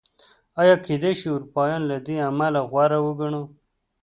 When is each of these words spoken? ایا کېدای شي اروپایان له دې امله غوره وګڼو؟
ایا 0.61 0.75
کېدای 0.85 1.11
شي 1.19 1.27
اروپایان 1.31 1.81
له 1.89 1.97
دې 2.05 2.15
امله 2.29 2.61
غوره 2.71 2.99
وګڼو؟ 3.05 3.43